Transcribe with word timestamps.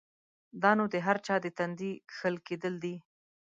دا 0.61 0.71
نو 0.77 0.85
د 0.93 0.95
هر 1.05 1.17
چا 1.25 1.35
د 1.43 1.47
تندي 1.57 1.91
کښل 2.09 2.35
کېدل 2.47 2.73
دی؛ 2.83 2.95